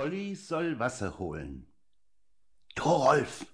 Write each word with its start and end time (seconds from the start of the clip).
Olli 0.00 0.34
soll 0.34 0.78
Wasser 0.78 1.18
holen. 1.18 1.66
Thorolf! 2.74 3.44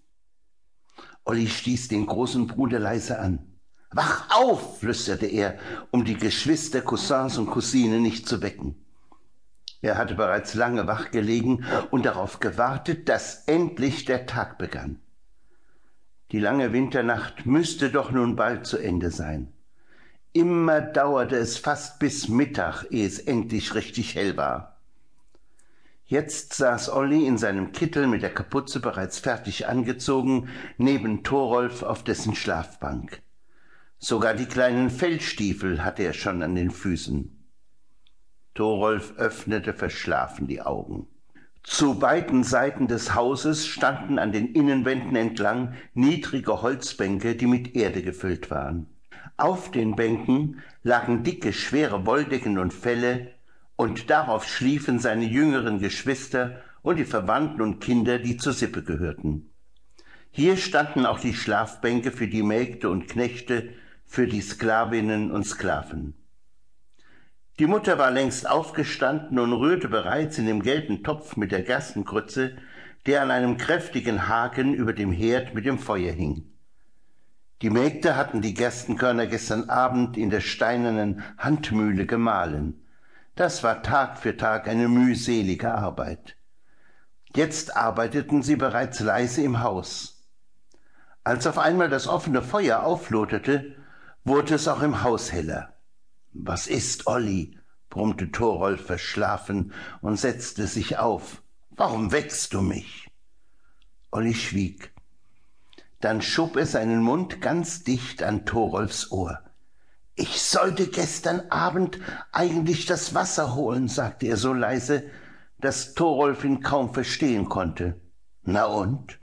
Olli 1.25 1.49
stieß 1.49 1.89
den 1.89 2.07
großen 2.07 2.47
Bruder 2.47 2.79
leise 2.79 3.19
an. 3.19 3.59
Wach 3.91 4.31
auf, 4.31 4.79
flüsterte 4.79 5.27
er, 5.27 5.59
um 5.91 6.05
die 6.05 6.17
Geschwister, 6.17 6.83
Cousins 6.83 7.37
und 7.37 7.47
Cousinen 7.47 8.01
nicht 8.01 8.29
zu 8.29 8.43
wecken. 8.43 8.77
Er 9.83 9.99
hatte 9.99 10.15
bereits 10.15 10.55
lange 10.55 10.87
wach 10.87 11.11
gelegen 11.11 11.65
und 11.91 12.07
darauf 12.07 12.39
gewartet, 12.39 13.09
dass 13.09 13.43
endlich 13.49 14.05
der 14.05 14.27
Tag 14.27 14.57
begann. 14.57 15.01
Die 16.31 16.39
lange 16.39 16.73
Winternacht 16.73 17.45
müsste 17.45 17.91
doch 17.91 18.13
nun 18.13 18.37
bald 18.37 18.67
zu 18.67 18.79
Ende 18.79 19.11
sein. 19.11 19.53
Immer 20.33 20.81
dauerte 20.81 21.39
es 21.39 21.59
fast 21.59 21.99
bis 21.99 22.29
Mittag, 22.29 22.85
ehe 22.91 23.05
es 23.05 23.19
endlich 23.19 23.75
richtig 23.75 24.15
hell 24.15 24.37
war. 24.37 24.76
Jetzt 26.09 26.55
saß 26.55 26.91
Olli 26.91 27.27
in 27.27 27.37
seinem 27.37 27.73
Kittel 27.73 28.07
mit 28.07 28.23
der 28.23 28.33
Kapuze 28.33 28.79
bereits 28.79 29.19
fertig 29.19 29.67
angezogen, 29.67 30.49
neben 30.79 31.25
Thorolf 31.25 31.83
auf 31.83 32.05
dessen 32.05 32.37
Schlafbank. 32.37 33.23
Sogar 33.99 34.35
die 34.35 34.47
kleinen 34.47 34.91
Feldstiefel 34.91 35.85
hatte 35.85 36.05
er 36.05 36.13
schon 36.13 36.43
an 36.43 36.55
den 36.55 36.71
Füßen. 36.71 37.37
Thorolf 38.55 39.15
öffnete 39.17 39.75
verschlafen 39.75 40.47
die 40.47 40.63
Augen. 40.63 41.09
Zu 41.65 41.99
beiden 41.99 42.45
Seiten 42.45 42.87
des 42.87 43.17
Hauses 43.17 43.67
standen 43.67 44.21
an 44.21 44.31
den 44.31 44.53
Innenwänden 44.53 45.17
entlang 45.17 45.75
niedrige 45.95 46.63
Holzbänke, 46.63 47.35
die 47.35 47.49
mit 47.49 47.75
Erde 47.75 48.03
gefüllt 48.03 48.53
waren. 48.53 48.87
Auf 49.37 49.73
den 49.73 49.97
Bänken 49.97 50.63
lagen 50.85 51.25
dicke, 51.25 51.53
schwere 51.53 52.07
Wolldecken 52.07 52.59
und 52.59 52.73
Felle, 52.73 53.33
und 53.77 54.11
darauf 54.11 54.47
schliefen 54.47 54.99
seine 54.99 55.25
jüngeren 55.25 55.79
Geschwister 55.79 56.63
und 56.83 56.97
die 56.97 57.05
Verwandten 57.05 57.61
und 57.63 57.81
Kinder, 57.81 58.19
die 58.19 58.37
zur 58.37 58.53
Sippe 58.53 58.83
gehörten. 58.83 59.51
Hier 60.31 60.57
standen 60.57 61.07
auch 61.07 61.21
die 61.21 61.35
Schlafbänke 61.35 62.11
für 62.11 62.29
die 62.29 62.43
Mägde 62.43 62.91
und 62.91 63.09
Knechte, 63.09 63.71
für 64.05 64.27
die 64.27 64.41
Sklavinnen 64.41 65.31
und 65.31 65.45
Sklaven. 65.45 66.15
Die 67.59 67.67
Mutter 67.67 67.99
war 67.99 68.11
längst 68.11 68.49
aufgestanden 68.49 69.39
und 69.39 69.53
rührte 69.55 69.89
bereits 69.89 70.37
in 70.37 70.47
dem 70.47 70.63
gelben 70.63 71.03
Topf 71.03 71.37
mit 71.37 71.53
der 71.53 71.63
Gerstenkrütze, 71.63 72.57
der 73.07 73.23
an 73.23 73.31
einem 73.31 73.57
kräftigen 73.57 74.29
Haken 74.29 74.75
über 74.75 74.93
dem 74.93 75.11
Herd 75.11 75.55
mit 75.55 75.65
dem 75.65 75.79
Feuer 75.79 76.13
hing. 76.13 76.45
Die 77.63 77.71
Mägde 77.71 78.17
hatten 78.17 78.43
die 78.43 78.53
Gerstenkörner 78.53 79.27
gestern 79.27 79.71
Abend 79.71 80.19
in 80.19 80.29
der 80.29 80.41
steinernen 80.41 81.23
Handmühle 81.39 82.05
gemahlen. 82.05 82.86
Das 83.37 83.63
war 83.63 83.83
Tag 83.83 84.19
für 84.19 84.39
Tag 84.39 84.67
eine 84.67 84.89
mühselige 84.89 85.75
Arbeit. 85.75 86.39
Jetzt 87.35 87.77
arbeiteten 87.77 88.43
sie 88.43 88.57
bereits 88.57 89.01
leise 89.01 89.43
im 89.43 89.61
Haus. 89.61 90.27
Als 91.23 91.47
auf 91.47 91.59
einmal 91.59 91.91
das 91.91 92.09
offene 92.09 92.41
Feuer 92.41 92.83
aufloderte, 92.83 93.77
wurde 94.25 94.55
es 94.55 94.67
auch 94.69 94.81
im 94.81 95.03
Haus 95.03 95.33
heller. 95.33 95.75
Was 96.33 96.67
ist, 96.67 97.07
Olli? 97.07 97.59
brummte 97.91 98.33
Thorolf 98.33 98.87
verschlafen 98.87 99.75
und 100.01 100.19
setzte 100.19 100.67
sich 100.67 100.97
auf. 100.97 101.43
Warum 101.71 102.13
weckst 102.13 102.55
du 102.55 102.63
mich? 102.63 103.11
Olli 104.13 104.33
schwieg. 104.33 104.95
Dann 106.01 106.23
schob 106.23 106.57
er 106.57 106.65
seinen 106.65 107.03
Mund 107.03 107.43
ganz 107.43 107.85
dicht 107.85 108.23
an 108.23 108.47
Thorolfs 108.47 109.11
Ohr. 109.11 109.46
Ich 110.19 110.41
sollte 110.41 110.87
gestern 110.87 111.51
Abend 111.51 111.99
eigentlich 112.33 112.87
das 112.87 113.15
Wasser 113.15 113.55
holen, 113.55 113.87
sagte 113.87 114.27
er 114.27 114.39
so 114.39 114.55
leise, 114.55 115.11
dass 115.59 115.93
Thorolf 115.93 116.43
ihn 116.43 116.63
kaum 116.63 116.95
verstehen 116.95 117.51
konnte. 117.51 118.01
Na 118.43 118.65
und? 118.65 119.19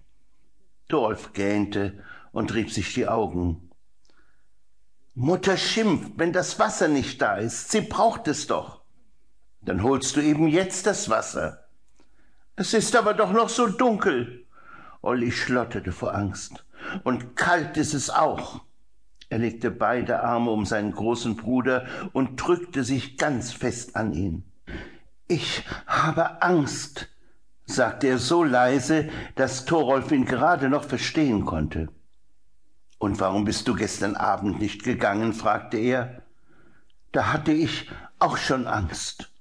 Thorolf 0.90 1.34
gähnte 1.34 2.04
und 2.32 2.54
rieb 2.54 2.72
sich 2.72 2.94
die 2.94 3.08
Augen. 3.08 3.72
Mutter 5.16 5.58
schimpft, 5.58 6.14
wenn 6.18 6.32
das 6.32 6.60
Wasser 6.60 6.88
nicht 6.88 7.20
da 7.22 7.38
ist. 7.38 7.72
Sie 7.72 7.82
braucht 7.82 8.28
es 8.28 8.46
doch. 8.46 8.84
Dann 9.62 9.82
holst 9.82 10.16
du 10.16 10.22
eben 10.22 10.48
jetzt 10.48 10.86
das 10.86 11.10
Wasser. 11.10 11.68
Es 12.56 12.76
ist 12.76 12.96
aber 12.96 13.16
doch 13.16 13.32
noch 13.32 13.50
so 13.50 13.66
dunkel. 13.66 14.46
Olli 15.02 15.32
schlotterte 15.32 15.92
vor 15.92 16.14
Angst. 16.14 16.66
Und 17.04 17.36
kalt 17.36 17.78
ist 17.78 17.96
es 17.96 18.12
auch. 18.12 18.62
Er 19.34 19.40
legte 19.40 19.72
beide 19.72 20.22
Arme 20.22 20.52
um 20.52 20.64
seinen 20.64 20.92
großen 20.92 21.36
Bruder 21.36 21.88
und 22.14 22.40
drückte 22.40 22.84
sich 22.84 23.18
ganz 23.18 23.52
fest 23.52 23.96
an 23.96 24.14
ihn. 24.14 24.44
Ich 25.28 25.64
habe 25.88 26.44
Angst, 26.44 27.10
sagte 27.66 28.06
er 28.06 28.20
so 28.20 28.44
leise, 28.44 29.10
dass 29.34 29.66
Thorolf 29.66 30.12
ihn 30.12 30.26
gerade 30.26 30.70
noch 30.70 30.84
verstehen 30.84 31.46
konnte. 31.46 31.90
Und 33.00 33.20
warum 33.20 33.44
bist 33.44 33.68
du 33.68 33.74
gestern 33.74 34.16
Abend 34.16 34.60
nicht 34.60 34.84
gegangen? 34.84 35.34
fragte 35.34 35.78
er. 35.78 36.22
Da 37.12 37.34
hatte 37.34 37.54
ich 37.54 37.90
auch 38.20 38.38
schon 38.38 38.68
Angst. 38.68 39.32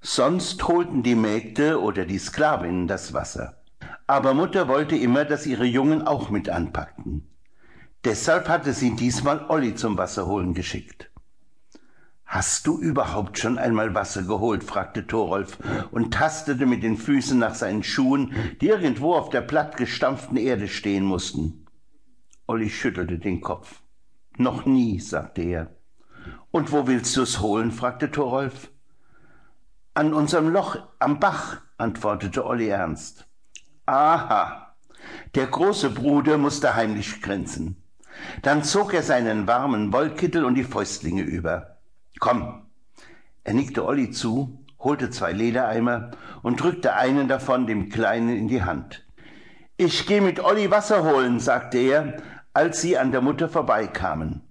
Sonst 0.00 0.66
holten 0.66 1.04
die 1.04 1.14
Mägde 1.14 1.80
oder 1.80 2.04
die 2.04 2.18
Sklavinnen 2.18 2.88
das 2.88 3.14
Wasser. 3.14 3.62
Aber 4.08 4.34
Mutter 4.34 4.66
wollte 4.66 4.96
immer, 4.96 5.24
dass 5.24 5.46
ihre 5.46 5.66
Jungen 5.66 6.02
auch 6.02 6.30
mit 6.30 6.48
anpackten. 6.48 7.27
Deshalb 8.08 8.48
hatte 8.48 8.72
sie 8.72 8.96
diesmal 8.96 9.44
Olli 9.50 9.74
zum 9.74 9.98
Wasserholen 9.98 10.54
geschickt. 10.54 11.10
Hast 12.24 12.66
du 12.66 12.78
überhaupt 12.78 13.38
schon 13.38 13.58
einmal 13.58 13.94
Wasser 13.94 14.22
geholt? 14.22 14.64
fragte 14.64 15.06
Thorolf 15.06 15.58
und 15.90 16.14
tastete 16.14 16.64
mit 16.64 16.82
den 16.82 16.96
Füßen 16.96 17.38
nach 17.38 17.54
seinen 17.54 17.82
Schuhen, 17.82 18.32
die 18.62 18.68
irgendwo 18.68 19.14
auf 19.14 19.28
der 19.28 19.42
plattgestampften 19.42 20.38
Erde 20.38 20.68
stehen 20.68 21.04
mussten. 21.04 21.66
Olli 22.46 22.70
schüttelte 22.70 23.18
den 23.18 23.42
Kopf. 23.42 23.82
Noch 24.38 24.64
nie, 24.64 25.00
sagte 25.00 25.42
er. 25.42 25.76
Und 26.50 26.72
wo 26.72 26.86
willst 26.86 27.14
du's 27.14 27.40
holen? 27.40 27.72
fragte 27.72 28.10
Thorolf. 28.10 28.70
An 29.92 30.14
unserem 30.14 30.48
Loch 30.48 30.78
am 30.98 31.20
Bach, 31.20 31.58
antwortete 31.76 32.46
Olli 32.46 32.68
ernst. 32.68 33.28
Aha, 33.84 34.74
der 35.34 35.46
große 35.46 35.90
Bruder 35.90 36.38
musste 36.38 36.74
heimlich 36.74 37.20
grinsen. 37.20 37.84
Dann 38.42 38.64
zog 38.64 38.94
er 38.94 39.02
seinen 39.02 39.46
warmen 39.46 39.92
Wollkittel 39.92 40.44
und 40.44 40.54
die 40.54 40.64
Fäustlinge 40.64 41.22
über. 41.22 41.78
Komm. 42.18 42.66
Er 43.44 43.54
nickte 43.54 43.84
Olli 43.84 44.10
zu, 44.10 44.64
holte 44.78 45.10
zwei 45.10 45.32
Ledereimer 45.32 46.10
und 46.42 46.60
drückte 46.60 46.94
einen 46.94 47.28
davon 47.28 47.66
dem 47.66 47.88
Kleinen 47.88 48.36
in 48.36 48.48
die 48.48 48.62
Hand. 48.62 49.06
Ich 49.76 50.06
geh 50.06 50.20
mit 50.20 50.40
Olli 50.40 50.70
Wasser 50.70 51.04
holen, 51.04 51.40
sagte 51.40 51.78
er, 51.78 52.22
als 52.52 52.80
sie 52.80 52.98
an 52.98 53.12
der 53.12 53.20
Mutter 53.20 53.48
vorbeikamen. 53.48 54.42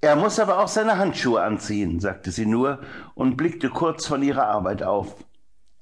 Er 0.00 0.14
muss 0.14 0.38
aber 0.38 0.60
auch 0.60 0.68
seine 0.68 0.98
Handschuhe 0.98 1.42
anziehen, 1.42 2.00
sagte 2.00 2.30
sie 2.30 2.46
nur 2.46 2.80
und 3.14 3.36
blickte 3.36 3.70
kurz 3.70 4.06
von 4.06 4.22
ihrer 4.22 4.46
Arbeit 4.46 4.82
auf. 4.82 5.16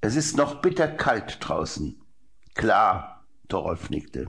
Es 0.01 0.17
ist 0.17 0.37
noch 0.37 0.63
bitterkalt 0.63 1.39
draußen. 1.41 2.01
Klar, 2.55 3.25
Torolf 3.49 3.91
nickte. 3.91 4.29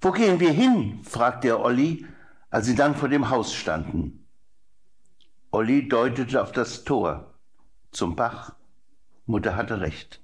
Wo 0.00 0.12
gehen 0.12 0.40
wir 0.40 0.52
hin? 0.52 1.00
fragte 1.02 1.48
er 1.48 1.60
Olli, 1.60 2.06
als 2.50 2.66
sie 2.66 2.74
dann 2.74 2.94
vor 2.94 3.08
dem 3.08 3.30
Haus 3.30 3.54
standen. 3.54 4.26
Olli 5.50 5.88
deutete 5.88 6.42
auf 6.42 6.52
das 6.52 6.84
Tor, 6.84 7.34
zum 7.92 8.14
Bach. 8.14 8.54
Mutter 9.26 9.56
hatte 9.56 9.80
recht. 9.80 10.20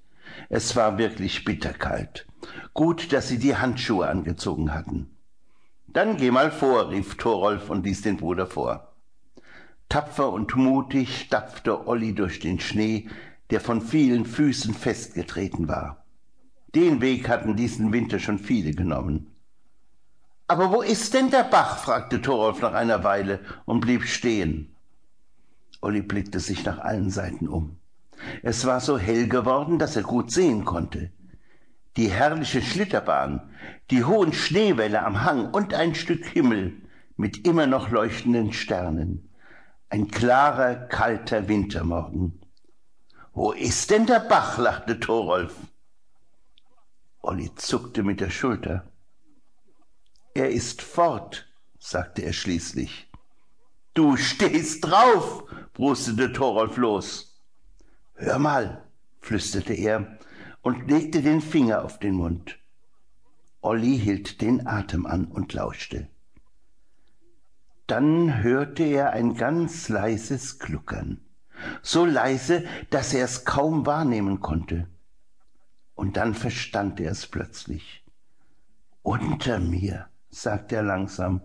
Es 0.49 0.77
war 0.77 0.99
wirklich 0.99 1.45
bitterkalt. 1.45 2.27
Gut, 2.75 3.13
dass 3.13 3.29
sie 3.29 3.39
die 3.39 3.57
Handschuhe 3.57 4.07
angezogen 4.07 4.75
hatten. 4.75 5.17
Dann 5.89 6.17
geh 6.17 6.31
mal 6.31 6.51
vor, 6.51 6.91
rief 6.91 7.17
Thorolf 7.17 7.69
und 7.71 7.85
ließ 7.85 8.03
den 8.03 8.17
Bruder 8.17 8.47
vor. 8.47 8.93
Tapfer 9.89 10.33
und 10.33 10.57
mutig 10.57 11.21
stapfte 11.21 11.87
Olli 11.87 12.15
durch 12.15 12.41
den 12.41 12.61
Schnee, 12.61 13.09
der 13.51 13.61
von 13.61 13.83
vielen 13.83 14.25
Füßen 14.25 14.73
festgetreten 14.73 15.69
war. 15.69 16.05
Den 16.75 17.03
Weg 17.03 17.29
hatten 17.29 17.57
diesen 17.57 17.93
Winter 17.93 18.19
schon 18.19 18.39
viele 18.39 18.73
genommen. 18.73 19.32
Aber 20.47 20.73
wo 20.73 20.83
ist 20.83 21.15
denn 21.15 21.31
der 21.31 21.45
Bach? 21.45 21.79
fragte 21.79 22.21
Thorolf 22.21 22.61
nach 22.61 22.75
einer 22.75 23.05
Weile 23.05 23.41
und 23.65 23.81
blieb 23.81 24.05
stehen. 24.05 24.75
Olli 25.81 26.03
blickte 26.03 26.41
sich 26.41 26.65
nach 26.65 26.79
allen 26.79 27.11
Seiten 27.11 27.49
um. 27.49 27.79
Es 28.43 28.67
war 28.67 28.81
so 28.81 28.99
hell 28.99 29.29
geworden, 29.29 29.79
dass 29.79 29.97
er 29.97 30.03
gut 30.03 30.31
sehen 30.31 30.65
konnte. 30.65 31.11
Die 31.97 32.09
herrliche 32.09 32.63
Schlitterbahn, 32.63 33.51
die 33.91 34.05
hohen 34.05 34.33
Schneewälle 34.33 35.05
am 35.05 35.25
Hang 35.25 35.51
und 35.51 35.75
ein 35.75 35.95
Stück 35.95 36.25
Himmel 36.25 36.73
mit 37.17 37.47
immer 37.47 37.67
noch 37.67 37.91
leuchtenden 37.91 38.53
Sternen. 38.53 39.29
Ein 39.91 40.09
klarer, 40.09 40.75
kalter 40.75 41.49
Wintermorgen. 41.49 42.41
Wo 43.35 43.53
ist 43.53 43.91
denn 43.91 44.07
der 44.07 44.21
Bach? 44.21 44.59
lachte 44.59 45.01
Thorolf. 45.01 45.55
Olli 47.21 47.55
zuckte 47.55 48.03
mit 48.03 48.21
der 48.21 48.31
Schulter. 48.31 48.92
Er 50.35 50.51
ist 50.51 50.81
fort, 50.81 51.47
sagte 51.79 52.23
er 52.23 52.33
schließlich. 52.33 53.11
Du 53.93 54.17
stehst 54.17 54.85
drauf, 54.85 55.45
brustete 55.75 56.33
Thorolf 56.33 56.79
los. 56.79 57.43
Hör 58.15 58.39
mal, 58.39 58.87
flüsterte 59.21 59.75
er 59.75 60.19
und 60.63 60.91
legte 60.91 61.21
den 61.21 61.43
Finger 61.43 61.85
auf 61.85 61.99
den 61.99 62.15
Mund. 62.15 62.59
Olli 63.61 63.99
hielt 63.99 64.41
den 64.41 64.67
Atem 64.67 65.05
an 65.05 65.27
und 65.27 65.53
lauschte. 65.53 66.09
Dann 67.87 68.43
hörte 68.43 68.85
er 68.85 69.11
ein 69.11 69.35
ganz 69.35 69.91
leises 69.91 70.59
Gluckern, 70.59 71.21
so 71.83 72.07
leise, 72.07 72.65
dass 72.89 73.13
er 73.13 73.27
es 73.27 73.45
kaum 73.45 73.85
wahrnehmen 73.85 74.41
konnte. 74.41 74.89
Und 75.95 76.17
dann 76.17 76.35
verstand 76.35 77.01
er 77.01 77.11
es 77.11 77.27
plötzlich. 77.27 78.03
Unter 79.03 79.59
mir, 79.59 80.09
sagte 80.33 80.77
er 80.77 80.83
langsam, 80.83 81.43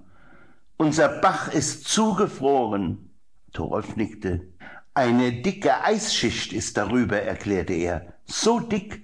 unser 0.78 1.10
Bach 1.10 1.54
ist 1.54 1.88
zugefroren. 1.88 3.12
Thorolf 3.54 3.96
nickte. 3.96 4.48
Eine 4.94 5.32
dicke 5.32 5.84
Eisschicht 5.84 6.54
ist 6.54 6.78
darüber, 6.78 7.22
erklärte 7.22 7.74
er. 7.74 8.14
So 8.26 8.60
dick, 8.60 9.04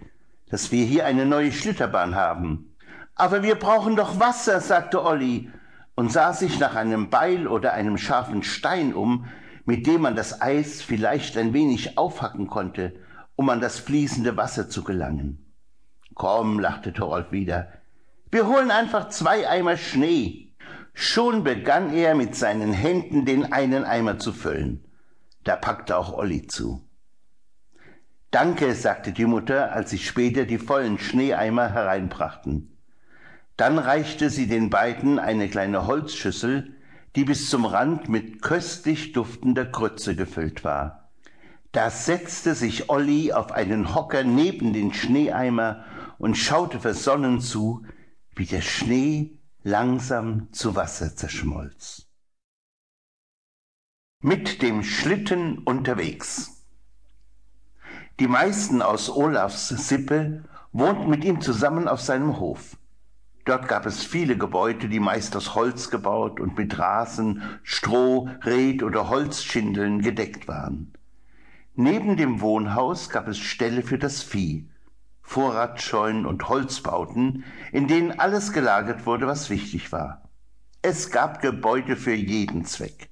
dass 0.49 0.71
wir 0.71 0.85
hier 0.85 1.05
eine 1.05 1.25
neue 1.25 1.51
Schlitterbahn 1.51 2.15
haben. 2.15 2.75
Aber 3.15 3.43
wir 3.43 3.55
brauchen 3.55 3.95
doch 3.95 4.19
Wasser, 4.19 4.59
sagte 4.59 5.03
Olli 5.03 5.51
und 5.95 6.11
sah 6.11 6.33
sich 6.33 6.59
nach 6.59 6.75
einem 6.75 7.09
Beil 7.09 7.47
oder 7.47 7.73
einem 7.73 7.97
scharfen 7.97 8.41
Stein 8.41 8.93
um, 8.93 9.25
mit 9.65 9.85
dem 9.85 10.01
man 10.01 10.15
das 10.15 10.41
Eis 10.41 10.81
vielleicht 10.81 11.37
ein 11.37 11.53
wenig 11.53 11.97
aufhacken 11.97 12.47
konnte, 12.47 12.93
um 13.35 13.49
an 13.49 13.61
das 13.61 13.79
fließende 13.79 14.35
Wasser 14.35 14.69
zu 14.69 14.83
gelangen. 14.83 15.53
Komm, 16.15 16.59
lachte 16.59 16.93
Thorolf 16.93 17.31
wieder, 17.31 17.67
wir 18.33 18.47
holen 18.47 18.71
einfach 18.71 19.09
zwei 19.09 19.47
Eimer 19.47 19.77
Schnee. 19.77 20.49
Schon 20.95 21.43
begann 21.43 21.93
er 21.93 22.15
mit 22.15 22.35
seinen 22.35 22.73
Händen 22.73 23.25
den 23.25 23.53
einen 23.53 23.83
Eimer 23.83 24.17
zu 24.17 24.33
füllen. 24.33 24.83
Da 25.43 25.55
packte 25.55 25.97
auch 25.97 26.17
Olli 26.17 26.47
zu. 26.47 26.81
Danke, 28.31 28.73
sagte 28.73 29.11
die 29.11 29.27
Mutter, 29.27 29.71
als 29.71 29.91
sie 29.91 29.99
später 29.99 30.45
die 30.45 30.57
vollen 30.57 30.97
Schneeeimer 30.97 31.69
hereinbrachten. 31.69 32.75
Dann 33.55 33.77
reichte 33.77 34.31
sie 34.31 34.47
den 34.47 34.71
beiden 34.71 35.19
eine 35.19 35.47
kleine 35.47 35.85
Holzschüssel, 35.85 36.73
die 37.15 37.25
bis 37.25 37.51
zum 37.51 37.65
Rand 37.65 38.09
mit 38.09 38.41
köstlich 38.41 39.11
duftender 39.11 39.65
Grütze 39.65 40.15
gefüllt 40.15 40.63
war. 40.63 41.11
Da 41.71 41.91
setzte 41.91 42.55
sich 42.55 42.89
Olli 42.89 43.31
auf 43.31 43.51
einen 43.51 43.93
Hocker 43.93 44.23
neben 44.23 44.73
den 44.73 44.91
Schneeeimer 44.91 45.83
und 46.17 46.35
schaute 46.35 46.79
versonnen 46.79 47.39
zu, 47.39 47.85
wie 48.35 48.45
der 48.45 48.61
Schnee 48.61 49.39
langsam 49.63 50.51
zu 50.51 50.75
Wasser 50.75 51.15
zerschmolz. 51.15 52.07
Mit 54.21 54.61
dem 54.61 54.83
Schlitten 54.83 55.59
unterwegs. 55.59 56.65
Die 58.19 58.27
meisten 58.27 58.81
aus 58.81 59.09
Olafs 59.09 59.69
Sippe 59.69 60.45
wohnten 60.71 61.09
mit 61.09 61.23
ihm 61.23 61.41
zusammen 61.41 61.87
auf 61.87 62.01
seinem 62.01 62.39
Hof. 62.39 62.77
Dort 63.45 63.67
gab 63.67 63.85
es 63.85 64.03
viele 64.03 64.37
Gebäude, 64.37 64.87
die 64.87 65.01
meist 65.01 65.35
aus 65.35 65.53
Holz 65.55 65.89
gebaut 65.89 66.39
und 66.39 66.57
mit 66.57 66.79
Rasen, 66.79 67.43
Stroh, 67.63 68.29
Red 68.43 68.83
oder 68.83 69.09
Holzschindeln 69.09 70.01
gedeckt 70.01 70.47
waren. 70.47 70.93
Neben 71.75 72.15
dem 72.15 72.39
Wohnhaus 72.39 73.09
gab 73.09 73.27
es 73.27 73.39
Ställe 73.39 73.81
für 73.83 73.97
das 73.97 74.23
Vieh, 74.23 74.69
Vorratsscheunen 75.23 76.25
und 76.27 76.47
Holzbauten, 76.47 77.43
in 77.71 77.87
denen 77.87 78.19
alles 78.19 78.53
gelagert 78.53 79.07
wurde, 79.07 79.25
was 79.25 79.49
wichtig 79.49 79.91
war. 79.91 80.29
Es 80.83 81.09
gab 81.09 81.41
Gebäude 81.41 81.95
für 81.95 82.13
jeden 82.13 82.65
Zweck. 82.65 83.09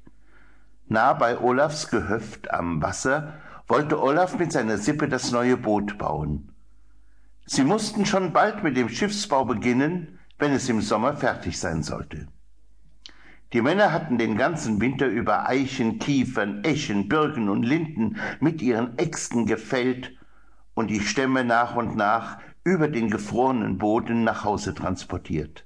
Nah 0.88 1.14
bei 1.14 1.40
Olafs 1.40 1.90
Gehöft 1.90 2.54
am 2.54 2.84
Wasser 2.84 3.34
wollte 3.68 4.00
Olaf 4.00 4.38
mit 4.38 4.52
seiner 4.52 4.78
Sippe 4.78 5.08
das 5.08 5.32
neue 5.32 5.56
Boot 5.56 5.98
bauen. 5.98 6.54
Sie 7.46 7.64
mussten 7.64 8.06
schon 8.06 8.34
bald 8.34 8.62
mit 8.62 8.76
dem 8.78 8.90
Schiffsbau 8.90 9.46
beginnen, 9.46 10.20
wenn 10.38 10.52
es 10.52 10.68
im 10.70 10.82
Sommer 10.82 11.16
fertig 11.16 11.58
sein 11.60 11.82
sollte. 11.82 12.28
Die 13.54 13.62
Männer 13.62 13.92
hatten 13.92 14.18
den 14.18 14.38
ganzen 14.38 14.80
Winter 14.80 15.08
über 15.08 15.48
Eichen, 15.48 16.00
Kiefern, 16.00 16.64
Eschen, 16.64 17.08
Birken 17.08 17.50
und 17.50 17.64
Linden 17.64 18.18
mit 18.40 18.62
ihren 18.62 18.98
Äxten 18.98 19.46
gefällt 19.46 20.18
und 20.74 20.90
die 20.90 21.02
Stämme 21.02 21.44
nach 21.44 21.76
und 21.76 21.96
nach 21.96 22.40
über 22.64 22.88
den 22.88 23.10
gefrorenen 23.10 23.78
Boden 23.78 24.24
nach 24.24 24.44
Hause 24.44 24.74
transportiert. 24.74 25.66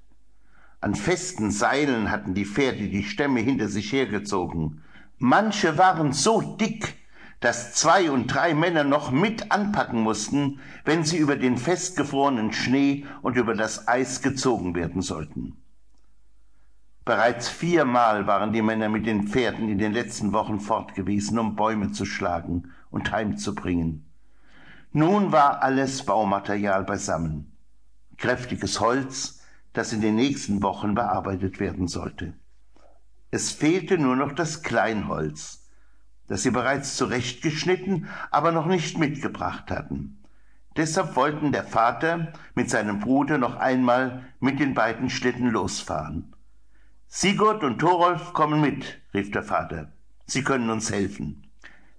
An 0.81 0.96
festen 0.96 1.52
Seilen 1.52 2.12
hatten 2.12 2.34
die 2.34 2.46
Pferde 2.46 2.88
die 2.88 3.04
Stämme 3.04 3.40
hinter 3.40 3.68
sich 3.68 3.92
hergezogen. 3.92 4.81
Manche 5.18 5.78
waren 5.78 6.13
so 6.13 6.42
dick, 6.42 6.96
dass 7.40 7.74
zwei 7.74 8.12
und 8.12 8.28
drei 8.28 8.54
Männer 8.54 8.84
noch 8.84 9.12
mit 9.12 9.52
anpacken 9.52 10.02
mussten, 10.02 10.60
wenn 10.84 11.04
sie 11.04 11.18
über 11.18 11.36
den 11.36 11.58
festgefrorenen 11.58 12.54
Schnee 12.54 13.06
und 13.22 13.36
über 13.36 13.56
das 13.56 13.88
Eis 13.88 14.22
gezogen 14.22 14.75
werden 14.75 15.01
sollten. 15.01 15.58
Bereits 17.04 17.50
viermal 17.50 18.25
waren 18.25 18.51
die 18.51 18.63
Männer 18.63 18.90
mit 18.90 19.06
den 19.06 19.28
Pferden 19.28 19.69
in 19.69 19.78
den 19.78 19.94
letzten 19.94 20.34
Wochen 20.34 20.60
fortgewesen, 20.60 21.38
um 21.38 21.56
Bäume 21.56 21.92
zu 21.92 22.04
schlagen 22.04 22.72
und 22.90 23.12
heimzubringen. 23.12 24.06
Nun 24.97 25.33
war 25.33 25.62
alles 25.62 26.06
Baumaterial 26.06 26.86
beisammen. 26.86 27.51
Kräftiges 28.15 28.80
Holz, 28.80 29.42
das 29.74 29.92
in 29.92 30.00
den 30.00 30.15
nächsten 30.15 30.63
Wochen 30.63 30.95
bearbeitet 30.95 31.59
werden 31.59 31.89
sollte. 31.89 32.31
Es 33.30 33.51
fehlte 33.51 33.97
nur 33.97 34.15
noch 34.15 34.31
das 34.31 34.63
Kleinholz, 34.63 35.68
das 36.30 36.44
sie 36.44 36.51
bereits 36.51 36.95
zurechtgeschnitten, 36.95 38.07
aber 38.31 38.53
noch 38.53 38.68
nicht 38.68 38.97
mitgebracht 38.97 39.69
hatten. 39.69 40.24
Deshalb 40.77 41.18
wollten 41.18 41.51
der 41.51 41.65
Vater 41.65 42.31
mit 42.53 42.69
seinem 42.69 43.01
Bruder 43.01 43.38
noch 43.38 43.57
einmal 43.57 44.24
mit 44.39 44.62
den 44.62 44.75
beiden 44.75 45.09
Schlitten 45.09 45.50
losfahren. 45.50 46.33
Sigurd 47.07 47.65
und 47.65 47.80
Thorolf 47.80 48.31
kommen 48.31 48.62
mit, 48.62 49.01
rief 49.13 49.30
der 49.30 49.44
Vater. 49.44 49.91
Sie 50.25 50.45
können 50.45 50.69
uns 50.69 50.89
helfen. 50.89 51.44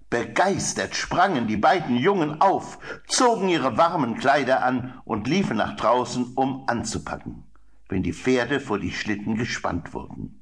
Begeistert 0.09 0.95
sprangen 0.95 1.47
die 1.47 1.57
beiden 1.57 1.97
Jungen 1.97 2.39
auf, 2.39 2.79
zogen 3.07 3.49
ihre 3.49 3.77
warmen 3.77 4.17
Kleider 4.17 4.63
an 4.63 5.01
und 5.03 5.27
liefen 5.27 5.57
nach 5.57 5.75
draußen, 5.75 6.33
um 6.35 6.63
anzupacken, 6.67 7.43
wenn 7.89 8.03
die 8.03 8.13
Pferde 8.13 8.61
vor 8.61 8.79
die 8.79 8.93
Schlitten 8.93 9.35
gespannt 9.35 9.93
wurden. 9.93 10.41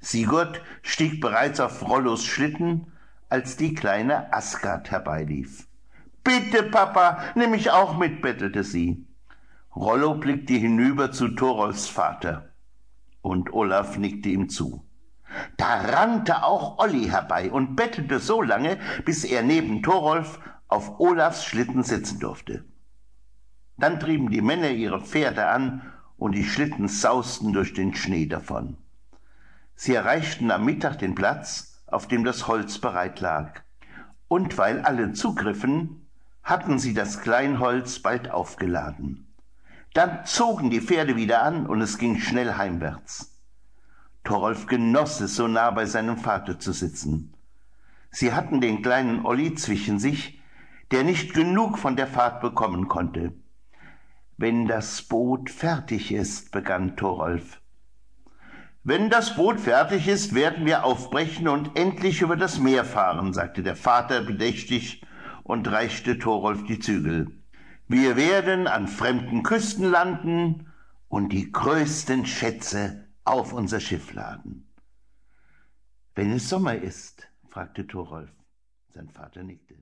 Sigurd 0.00 0.60
stieg 0.82 1.20
bereits 1.22 1.60
auf 1.60 1.88
Rollos 1.88 2.24
Schlitten 2.26 2.92
als 3.30 3.56
die 3.56 3.74
kleine 3.74 4.32
Asgard 4.34 4.90
herbeilief. 4.90 5.66
Bitte, 6.22 6.62
Papa, 6.62 7.22
nimm 7.34 7.52
mich 7.52 7.70
auch 7.70 7.96
mit, 7.96 8.20
bettelte 8.20 8.64
sie. 8.64 9.06
Rollo 9.74 10.14
blickte 10.14 10.52
hinüber 10.52 11.10
zu 11.10 11.28
Thorolfs 11.28 11.88
Vater, 11.88 12.50
und 13.22 13.52
Olaf 13.52 13.96
nickte 13.96 14.28
ihm 14.28 14.48
zu. 14.48 14.84
Da 15.56 15.80
rannte 15.80 16.42
auch 16.42 16.78
Olli 16.78 17.06
herbei 17.08 17.50
und 17.50 17.76
bettelte 17.76 18.18
so 18.18 18.42
lange, 18.42 18.78
bis 19.04 19.24
er 19.24 19.42
neben 19.42 19.82
Thorolf 19.82 20.38
auf 20.68 21.00
Olafs 21.00 21.44
Schlitten 21.44 21.82
sitzen 21.82 22.20
durfte. 22.20 22.64
Dann 23.76 24.00
trieben 24.00 24.30
die 24.30 24.42
Männer 24.42 24.70
ihre 24.70 25.00
Pferde 25.00 25.46
an, 25.46 25.82
und 26.16 26.32
die 26.32 26.44
Schlitten 26.44 26.88
sausten 26.88 27.52
durch 27.52 27.74
den 27.74 27.94
Schnee 27.94 28.26
davon. 28.26 28.76
Sie 29.74 29.94
erreichten 29.94 30.50
am 30.50 30.64
Mittag 30.64 30.98
den 30.98 31.14
Platz, 31.14 31.82
auf 31.86 32.06
dem 32.08 32.24
das 32.24 32.46
Holz 32.46 32.78
bereit 32.78 33.20
lag. 33.20 33.62
Und 34.28 34.56
weil 34.56 34.80
alle 34.80 35.12
zugriffen, 35.12 36.06
hatten 36.42 36.78
sie 36.78 36.94
das 36.94 37.20
Kleinholz 37.20 37.98
bald 37.98 38.30
aufgeladen. 38.30 39.26
Dann 39.92 40.24
zogen 40.24 40.70
die 40.70 40.80
Pferde 40.80 41.16
wieder 41.16 41.42
an 41.42 41.66
und 41.66 41.80
es 41.80 41.98
ging 41.98 42.18
schnell 42.18 42.54
heimwärts. 42.54 43.33
Thorolf 44.24 44.66
genoss 44.66 45.20
es, 45.20 45.36
so 45.36 45.46
nah 45.46 45.70
bei 45.70 45.84
seinem 45.84 46.16
Vater 46.16 46.58
zu 46.58 46.72
sitzen. 46.72 47.34
Sie 48.10 48.32
hatten 48.32 48.60
den 48.60 48.82
kleinen 48.82 49.24
Olli 49.24 49.54
zwischen 49.54 49.98
sich, 49.98 50.40
der 50.90 51.04
nicht 51.04 51.34
genug 51.34 51.78
von 51.78 51.96
der 51.96 52.06
Fahrt 52.06 52.40
bekommen 52.40 52.88
konnte. 52.88 53.32
Wenn 54.36 54.66
das 54.66 55.02
Boot 55.02 55.50
fertig 55.50 56.10
ist, 56.12 56.50
begann 56.50 56.96
Thorolf, 56.96 57.60
wenn 58.86 59.08
das 59.08 59.36
Boot 59.36 59.60
fertig 59.60 60.08
ist, 60.08 60.34
werden 60.34 60.66
wir 60.66 60.84
aufbrechen 60.84 61.48
und 61.48 61.74
endlich 61.74 62.20
über 62.20 62.36
das 62.36 62.58
Meer 62.58 62.84
fahren, 62.84 63.32
sagte 63.32 63.62
der 63.62 63.76
Vater 63.76 64.20
bedächtig 64.20 65.00
und 65.42 65.72
reichte 65.72 66.18
Thorolf 66.18 66.64
die 66.64 66.78
Zügel. 66.80 67.30
Wir 67.88 68.16
werden 68.16 68.66
an 68.66 68.86
fremden 68.86 69.42
Küsten 69.42 69.90
landen 69.90 70.66
und 71.08 71.32
die 71.32 71.50
größten 71.50 72.26
Schätze 72.26 73.03
auf 73.24 73.52
unser 73.52 73.80
Schiff 73.80 74.12
laden. 74.12 74.68
Wenn 76.14 76.32
es 76.32 76.48
Sommer 76.48 76.76
ist, 76.76 77.28
fragte 77.48 77.86
Thorolf. 77.86 78.30
Sein 78.88 79.08
Vater 79.08 79.42
nickte. 79.42 79.76